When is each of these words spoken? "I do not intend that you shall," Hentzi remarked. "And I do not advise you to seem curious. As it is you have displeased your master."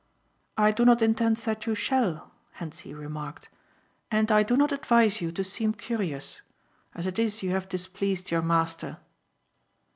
"I 0.57 0.71
do 0.71 0.83
not 0.83 1.03
intend 1.03 1.37
that 1.37 1.67
you 1.67 1.75
shall," 1.75 2.31
Hentzi 2.53 2.91
remarked. 2.91 3.49
"And 4.09 4.31
I 4.31 4.41
do 4.41 4.57
not 4.57 4.71
advise 4.71 5.21
you 5.21 5.31
to 5.33 5.43
seem 5.43 5.73
curious. 5.73 6.41
As 6.95 7.05
it 7.05 7.19
is 7.19 7.43
you 7.43 7.51
have 7.51 7.69
displeased 7.69 8.31
your 8.31 8.41
master." 8.41 8.97